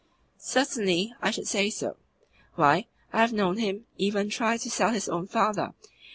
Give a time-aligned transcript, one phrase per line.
[0.39, 1.95] "CERTAINLY I should say so.
[2.55, 5.75] Why, I have known him even try to sell his own father!